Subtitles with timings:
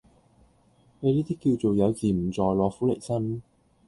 [0.99, 3.39] 你呢啲叫做「有自唔在，攞苦嚟辛」